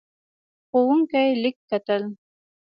[0.67, 2.03] ښوونکی لیک کتل.